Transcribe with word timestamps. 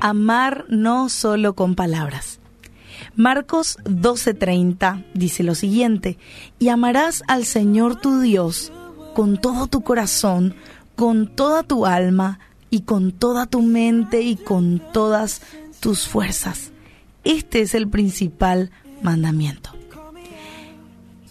Amar 0.00 0.64
no 0.68 1.08
solo 1.08 1.54
con 1.54 1.74
palabras. 1.74 2.40
Marcos 3.16 3.78
12:30 3.84 5.04
dice 5.14 5.42
lo 5.42 5.54
siguiente, 5.54 6.18
y 6.58 6.68
amarás 6.68 7.22
al 7.28 7.44
Señor 7.44 8.00
tu 8.00 8.20
Dios 8.20 8.72
con 9.14 9.36
todo 9.36 9.66
tu 9.66 9.82
corazón, 9.82 10.54
con 10.96 11.26
toda 11.28 11.62
tu 11.62 11.86
alma 11.86 12.38
y 12.70 12.82
con 12.82 13.12
toda 13.12 13.46
tu 13.46 13.62
mente 13.62 14.22
y 14.22 14.36
con 14.36 14.80
todas 14.92 15.42
tus 15.80 16.08
fuerzas. 16.08 16.72
Este 17.24 17.60
es 17.60 17.74
el 17.74 17.88
principal 17.88 18.70
mandamiento. 19.02 19.79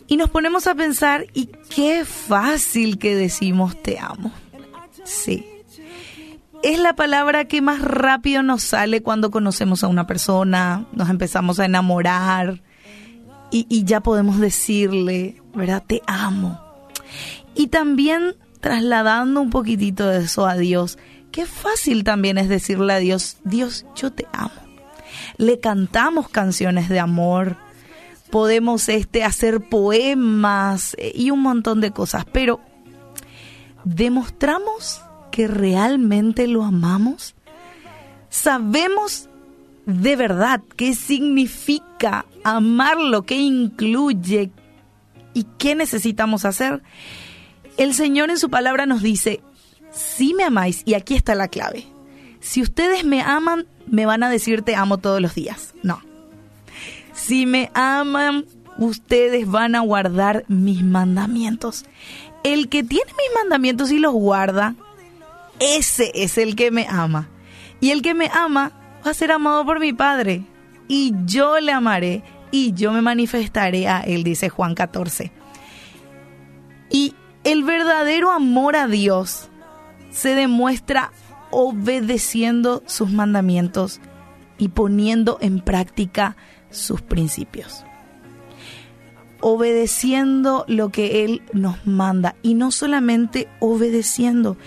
Y 0.10 0.18
nos 0.18 0.30
ponemos 0.32 0.66
a 0.66 0.74
pensar, 0.74 1.28
y 1.34 1.46
qué 1.74 2.04
fácil 2.04 2.98
que 2.98 3.16
decimos 3.16 3.82
te 3.82 4.00
amo. 4.00 4.32
Sí. 5.04 5.46
Es 6.64 6.80
la 6.80 6.96
palabra 6.96 7.46
que 7.46 7.62
más 7.62 7.80
rápido 7.80 8.44
nos 8.44 8.64
sale 8.64 9.02
cuando 9.02 9.32
conocemos 9.32 9.84
a 9.84 9.88
una 9.88 10.08
persona, 10.08 10.86
nos 10.92 11.10
empezamos 11.10 11.60
a 11.60 11.66
enamorar 11.66 12.62
y, 13.52 13.84
ya 13.86 14.02
podemos 14.02 14.40
decirle, 14.40 15.42
¿verdad? 15.54 15.84
Te 15.86 16.02
amo. 16.06 16.60
Y 17.56 17.68
también 17.68 18.36
trasladando 18.60 19.42
un 19.42 19.50
poquitito 19.50 20.08
de 20.08 20.24
eso 20.26 20.46
a 20.46 20.56
Dios, 20.56 20.98
qué 21.32 21.46
fácil 21.46 22.04
también 22.04 22.38
es 22.38 22.50
decirle 22.50 22.94
a 22.94 23.00
Dios, 23.00 23.38
Dios, 23.44 23.86
yo 23.96 24.12
te 24.12 24.28
amo. 24.34 24.52
Le 25.38 25.60
cantamos 25.60 26.30
canciones 26.30 26.90
de 26.90 27.00
amor, 27.00 27.58
podemos 28.30 28.90
este, 28.90 29.24
hacer 29.24 29.62
poemas 29.62 30.96
eh, 30.98 31.12
y 31.16 31.32
un 31.32 31.42
montón 31.42 31.82
de 31.82 31.92
cosas, 31.92 32.26
pero 32.32 32.60
¿demostramos 33.84 35.02
que 35.32 35.48
realmente 35.48 36.48
lo 36.48 36.64
amamos? 36.64 37.36
¿Sabemos 38.30 39.30
de 39.86 40.16
verdad 40.16 40.62
qué 40.76 40.94
significa 40.94 42.26
amarlo, 42.44 43.24
qué 43.24 43.38
incluye 43.38 44.52
y 45.34 45.44
qué 45.58 45.76
necesitamos 45.76 46.46
hacer? 46.46 46.84
El 47.78 47.94
Señor 47.94 48.30
en 48.30 48.38
su 48.38 48.50
palabra 48.50 48.86
nos 48.86 49.02
dice, 49.02 49.42
si 49.92 50.34
me 50.34 50.44
amáis, 50.44 50.84
y 50.86 50.94
aquí 50.94 51.16
está 51.16 51.34
la 51.34 51.48
clave, 51.48 51.88
si 52.40 52.62
ustedes 52.62 53.04
me 53.04 53.22
aman, 53.22 53.66
me 53.88 54.06
van 54.06 54.24
a 54.24 54.30
decir 54.30 54.62
te 54.62 54.76
amo 54.76 54.98
todos 54.98 55.22
los 55.22 55.34
días. 55.36 55.74
No. 55.84 56.09
Si 57.30 57.46
me 57.46 57.70
aman, 57.76 58.46
ustedes 58.80 59.48
van 59.48 59.76
a 59.76 59.82
guardar 59.82 60.46
mis 60.48 60.82
mandamientos. 60.82 61.86
El 62.44 62.70
que 62.70 62.82
tiene 62.82 63.06
mis 63.06 63.36
mandamientos 63.36 63.92
y 63.92 64.00
los 64.00 64.14
guarda, 64.14 64.74
ese 65.60 66.12
es 66.16 66.40
el 66.40 66.56
que 66.56 66.72
me 66.72 66.88
ama. 66.90 67.30
Y 67.82 67.92
el 67.92 68.02
que 68.02 68.16
me 68.16 68.32
ama 68.34 68.72
va 69.06 69.12
a 69.12 69.14
ser 69.14 69.32
amado 69.32 69.64
por 69.64 69.80
mi 69.80 69.94
Padre. 69.94 70.42
Y 70.88 71.14
yo 71.26 71.60
le 71.60 71.72
amaré 71.72 72.24
y 72.50 72.74
yo 72.74 72.92
me 72.92 73.04
manifestaré 73.04 73.88
a 73.88 74.00
él, 74.00 74.24
dice 74.24 74.50
Juan 74.50 74.74
14. 74.74 75.32
Y 76.90 77.14
el 77.44 77.64
verdadero 77.64 78.32
amor 78.32 78.76
a 78.76 78.88
Dios 78.88 79.50
se 80.10 80.34
demuestra 80.34 81.12
obedeciendo 81.52 82.82
sus 82.88 83.12
mandamientos 83.12 84.02
y 84.60 84.68
poniendo 84.68 85.40
en 85.42 85.62
práctica 85.62 86.36
sus 86.70 87.02
principios. 87.02 87.84
Obedeciendo 89.42 90.66
lo 90.68 90.90
que 90.90 91.26
Él 91.26 91.42
nos 91.54 91.88
manda 91.88 92.36
y 92.44 92.54
no 92.54 92.70
solamente 92.70 93.48
obedeciendo, 93.60 94.58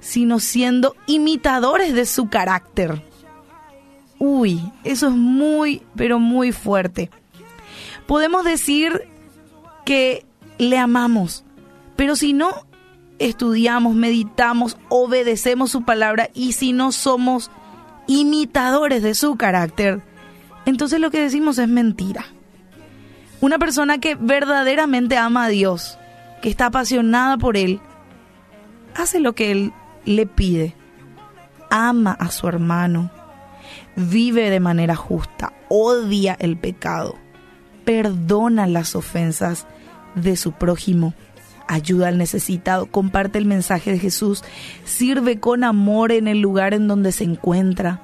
sino 0.00 0.40
siendo 0.40 0.94
imitadores 1.06 1.94
de 1.94 2.04
su 2.04 2.28
carácter. 2.28 3.02
Uy, 4.18 4.60
eso 4.84 5.08
es 5.08 5.14
muy, 5.14 5.82
pero 5.94 6.18
muy 6.18 6.52
fuerte. 6.52 7.10
Podemos 8.06 8.44
decir 8.44 9.08
que 9.84 10.26
le 10.58 10.78
amamos, 10.78 11.44
pero 11.94 12.16
si 12.16 12.32
no 12.32 12.66
estudiamos, 13.18 13.94
meditamos, 13.94 14.76
obedecemos 14.88 15.70
su 15.70 15.84
palabra 15.84 16.30
y 16.34 16.52
si 16.52 16.72
no 16.72 16.92
somos 16.92 17.50
imitadores 18.06 19.02
de 19.02 19.14
su 19.14 19.36
carácter, 19.36 20.00
entonces 20.64 21.00
lo 21.00 21.10
que 21.10 21.20
decimos 21.20 21.58
es 21.58 21.68
mentira. 21.68 22.26
Una 23.40 23.58
persona 23.58 23.98
que 23.98 24.14
verdaderamente 24.14 25.16
ama 25.16 25.44
a 25.44 25.48
Dios, 25.48 25.98
que 26.42 26.48
está 26.48 26.66
apasionada 26.66 27.36
por 27.36 27.56
Él, 27.56 27.80
hace 28.94 29.20
lo 29.20 29.34
que 29.34 29.52
Él 29.52 29.72
le 30.04 30.26
pide, 30.26 30.74
ama 31.70 32.12
a 32.12 32.30
su 32.30 32.48
hermano, 32.48 33.10
vive 33.94 34.50
de 34.50 34.60
manera 34.60 34.96
justa, 34.96 35.52
odia 35.68 36.36
el 36.38 36.56
pecado, 36.56 37.16
perdona 37.84 38.66
las 38.66 38.96
ofensas 38.96 39.66
de 40.14 40.36
su 40.36 40.52
prójimo 40.52 41.14
ayuda 41.68 42.08
al 42.08 42.18
necesitado, 42.18 42.86
comparte 42.86 43.38
el 43.38 43.46
mensaje 43.46 43.92
de 43.92 43.98
Jesús, 43.98 44.44
sirve 44.84 45.40
con 45.40 45.64
amor 45.64 46.12
en 46.12 46.28
el 46.28 46.40
lugar 46.40 46.74
en 46.74 46.88
donde 46.88 47.12
se 47.12 47.24
encuentra, 47.24 48.02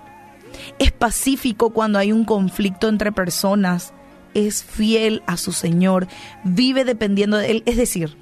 es 0.78 0.92
pacífico 0.92 1.70
cuando 1.70 1.98
hay 1.98 2.12
un 2.12 2.24
conflicto 2.24 2.88
entre 2.88 3.12
personas, 3.12 3.92
es 4.34 4.64
fiel 4.64 5.22
a 5.26 5.36
su 5.36 5.52
Señor, 5.52 6.08
vive 6.44 6.84
dependiendo 6.84 7.36
de 7.36 7.50
Él, 7.50 7.62
es 7.66 7.76
decir, 7.76 8.16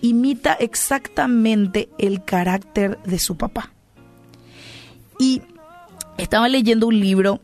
imita 0.00 0.52
exactamente 0.54 1.88
el 1.98 2.24
carácter 2.24 2.98
de 3.04 3.18
su 3.18 3.36
papá. 3.36 3.72
Y 5.18 5.42
estaba 6.18 6.48
leyendo 6.48 6.88
un 6.88 6.98
libro 6.98 7.40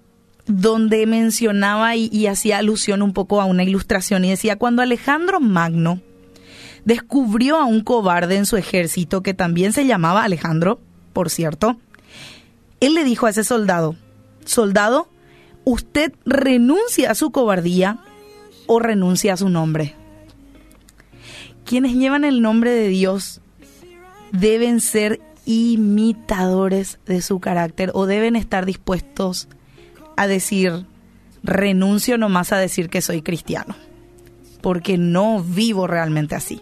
donde 0.46 1.06
mencionaba 1.06 1.94
y, 1.94 2.26
hacía 2.26 2.58
alusión 2.58 3.02
un 3.02 3.12
poco 3.12 3.40
a 3.40 3.44
una 3.44 3.62
ilustración 3.62 4.24
y 4.24 4.30
decía, 4.30 4.56
cuando 4.56 4.82
Alejandro 4.82 5.40
Magno, 5.40 6.00
descubrió 6.84 7.56
a 7.56 7.64
un 7.64 7.82
cobarde 7.82 8.36
en 8.36 8.46
su 8.46 8.56
ejército 8.56 9.22
que 9.22 9.34
también 9.34 9.72
se 9.72 9.86
llamaba 9.86 10.24
Alejandro, 10.24 10.80
por 11.12 11.30
cierto. 11.30 11.78
Él 12.80 12.94
le 12.94 13.04
dijo 13.04 13.26
a 13.26 13.30
ese 13.30 13.44
soldado, 13.44 13.96
soldado, 14.44 15.08
usted 15.64 16.12
renuncia 16.24 17.10
a 17.10 17.14
su 17.14 17.30
cobardía 17.30 17.98
o 18.66 18.78
renuncia 18.78 19.34
a 19.34 19.36
su 19.36 19.48
nombre. 19.48 19.94
Quienes 21.64 21.94
llevan 21.94 22.24
el 22.24 22.40
nombre 22.40 22.70
de 22.72 22.88
Dios 22.88 23.40
deben 24.32 24.80
ser 24.80 25.20
imitadores 25.44 26.98
de 27.06 27.22
su 27.22 27.40
carácter 27.40 27.90
o 27.94 28.06
deben 28.06 28.36
estar 28.36 28.66
dispuestos 28.66 29.48
a 30.16 30.26
decir, 30.26 30.86
renuncio 31.42 32.18
nomás 32.18 32.52
a 32.52 32.58
decir 32.58 32.88
que 32.88 33.02
soy 33.02 33.22
cristiano, 33.22 33.74
porque 34.60 34.98
no 34.98 35.42
vivo 35.42 35.86
realmente 35.86 36.34
así. 36.34 36.60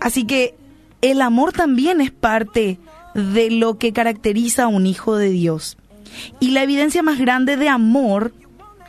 Así 0.00 0.24
que 0.24 0.54
el 1.02 1.22
amor 1.22 1.52
también 1.52 2.00
es 2.00 2.10
parte 2.10 2.78
de 3.14 3.50
lo 3.50 3.78
que 3.78 3.92
caracteriza 3.92 4.64
a 4.64 4.68
un 4.68 4.86
hijo 4.86 5.16
de 5.16 5.30
Dios. 5.30 5.76
Y 6.40 6.50
la 6.50 6.62
evidencia 6.62 7.02
más 7.02 7.18
grande 7.18 7.56
de 7.56 7.68
amor 7.68 8.32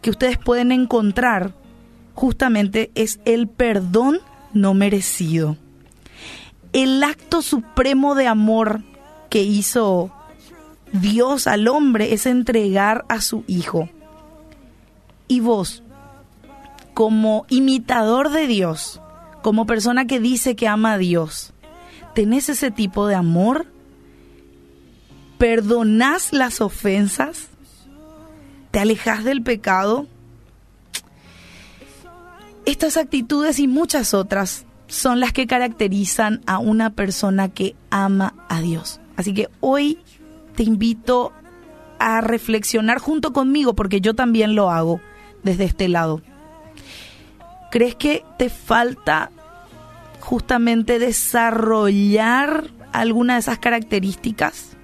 que 0.02 0.10
ustedes 0.10 0.38
pueden 0.38 0.72
encontrar 0.72 1.54
justamente 2.16 2.92
es 2.96 3.20
el 3.26 3.48
perdón 3.48 4.20
no 4.54 4.74
merecido. 4.74 5.58
El 6.74 7.04
acto 7.04 7.42
supremo 7.42 8.16
de 8.16 8.28
amor 8.28 8.82
que 9.30 9.44
hizo 9.44 10.12
Dios 10.94 11.48
al 11.48 11.68
hombre 11.68 12.14
es 12.14 12.26
entregar 12.26 13.06
a 13.10 13.22
su 13.22 13.44
hijo. 13.48 13.90
Y 15.28 15.40
vos, 15.40 15.84
como 16.94 17.46
imitador 17.50 18.32
de 18.32 18.48
Dios, 18.48 19.01
como 19.42 19.66
persona 19.66 20.06
que 20.06 20.20
dice 20.20 20.56
que 20.56 20.68
ama 20.68 20.94
a 20.94 20.98
Dios, 20.98 21.54
¿tenés 22.14 22.50
ese 22.50 22.72
tipo 22.72 23.08
de 23.08 23.16
amor? 23.16 23.66
¿Perdonás 25.38 26.34
las 26.34 26.62
ofensas? 26.62 27.48
¿Te 28.72 28.80
alejas 28.80 29.24
del 29.24 29.42
pecado? 29.42 30.08
Estas 32.66 32.98
actitudes 32.98 33.60
y 33.60 33.68
muchas 33.68 34.14
otras 34.14 34.66
son 34.88 35.20
las 35.20 35.34
que 35.34 35.48
caracterizan 35.48 36.42
a 36.46 36.60
una 36.60 36.92
persona 36.92 37.50
que 37.50 37.76
ama 37.90 38.34
a 38.50 38.62
Dios. 38.62 39.00
Así 39.16 39.34
que 39.34 39.50
hoy 39.62 39.98
te 40.56 40.64
invito 40.64 41.32
a 41.98 42.22
reflexionar 42.22 43.00
junto 43.00 43.34
conmigo, 43.34 43.74
porque 43.74 44.02
yo 44.02 44.14
también 44.14 44.56
lo 44.56 44.70
hago 44.70 45.02
desde 45.44 45.66
este 45.66 45.88
lado. 45.88 46.22
¿Crees 47.72 47.96
que 47.96 48.24
te 48.38 48.50
falta 48.50 49.32
justamente 50.20 51.00
desarrollar 51.00 52.66
alguna 52.92 53.34
de 53.34 53.40
esas 53.40 53.60
características? 53.60 54.78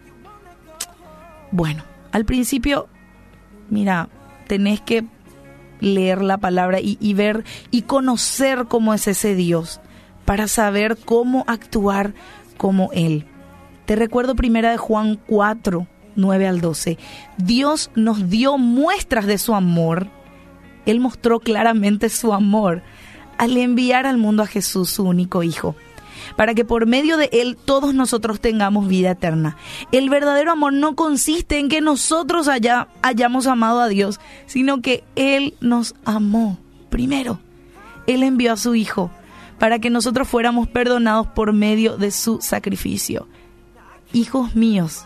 Bueno, 1.51 1.83
al 2.11 2.25
principio, 2.25 2.87
mira, 3.69 4.09
tenés 4.47 4.81
que 4.81 5.05
leer 5.79 6.21
la 6.21 6.37
palabra 6.37 6.79
y, 6.81 7.13
ver 7.13 7.43
y 7.71 7.83
conocer 7.83 8.65
cómo 8.67 8.93
es 8.93 9.07
ese 9.07 9.35
Dios 9.35 9.79
para 10.25 10.47
saber 10.47 10.97
cómo 10.97 11.43
actuar 11.47 12.13
como 12.57 12.89
Él. 12.93 13.25
Te 13.85 13.95
recuerdo 13.95 14.35
primera 14.35 14.71
de 14.71 14.77
Juan 14.77 15.19
4, 15.27 15.87
9 16.15 16.47
al 16.47 16.61
12. 16.61 16.97
Dios 17.37 17.91
nos 17.95 18.29
dio 18.29 18.57
muestras 18.57 19.25
de 19.25 19.37
su 19.37 19.55
amor. 19.55 20.07
Él 20.87 20.99
mostró 20.99 21.39
claramente 21.39 22.09
su 22.09 22.33
amor 22.33 22.81
al 23.37 23.55
enviar 23.57 24.07
al 24.07 24.17
mundo 24.17 24.41
a 24.41 24.47
Jesús, 24.47 24.89
su 24.89 25.03
único 25.03 25.43
Hijo, 25.43 25.75
para 26.35 26.55
que 26.55 26.65
por 26.65 26.87
medio 26.87 27.17
de 27.17 27.29
Él 27.31 27.55
todos 27.55 27.93
nosotros 27.93 28.39
tengamos 28.39 28.87
vida 28.87 29.11
eterna. 29.11 29.57
El 29.91 30.09
verdadero 30.09 30.53
amor 30.53 30.73
no 30.73 30.95
consiste 30.95 31.59
en 31.59 31.69
que 31.69 31.81
nosotros 31.81 32.47
haya, 32.47 32.87
hayamos 33.03 33.45
amado 33.45 33.81
a 33.81 33.87
Dios, 33.87 34.19
sino 34.47 34.81
que 34.81 35.03
Él 35.15 35.53
nos 35.61 35.93
amó 36.05 36.57
primero. 36.89 37.39
Él 38.07 38.23
envió 38.23 38.53
a 38.53 38.57
su 38.57 38.73
Hijo 38.73 39.11
para 39.59 39.79
que 39.79 39.89
nosotros 39.89 40.27
fuéramos 40.27 40.67
perdonados 40.67 41.27
por 41.27 41.53
medio 41.53 41.97
de 41.97 42.11
su 42.11 42.39
sacrificio. 42.41 43.27
Hijos 44.13 44.55
míos, 44.55 45.05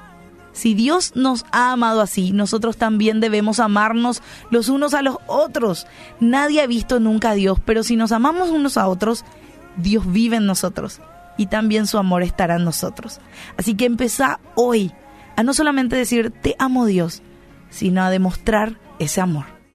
si 0.54 0.74
Dios 0.74 1.14
nos 1.16 1.46
ha 1.52 1.72
amado 1.72 2.02
así, 2.02 2.32
nosotros 2.32 2.78
también 2.78 3.20
debemos 3.20 3.60
amarnos 3.60 4.22
los 4.50 4.70
unos 4.70 4.94
a 4.94 5.02
los 5.02 5.18
otros. 5.28 5.88
Nadie 6.20 6.62
ha 6.62 6.68
visto 6.68 7.00
nunca 7.00 7.32
a 7.32 7.36
Dios, 7.36 7.60
pero 7.64 7.84
si 7.84 7.96
nos 7.96 8.12
amamos 8.12 8.50
unos 8.50 8.78
a 8.78 8.88
otros, 8.88 9.24
Dios 9.78 10.12
vive 10.12 10.38
en 10.38 10.46
nosotros 10.46 11.00
y 11.38 11.48
también 11.48 11.88
su 11.88 11.98
amor 11.98 12.24
estará 12.24 12.56
en 12.56 12.66
nosotros. 12.66 13.20
Así 13.58 13.76
que 13.76 13.86
empezá 13.86 14.40
hoy 14.56 14.92
a 15.36 15.44
no 15.44 15.54
solamente 15.54 15.96
decir 15.96 16.32
te 16.42 16.56
amo 16.60 16.86
Dios, 16.86 17.22
sino 17.70 18.04
a 18.04 18.10
demostrar 18.10 18.78
ese 19.00 19.22
amor. 19.22 19.61